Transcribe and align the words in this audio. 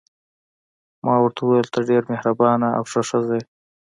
ما 1.05 1.15
ورته 1.19 1.39
وویل: 1.43 1.67
ته 1.73 1.79
ډېره 1.89 2.07
مهربانه 2.11 2.67
او 2.77 2.83
ښه 2.91 3.01
ښځه 3.09 3.33
یې. 3.39 3.43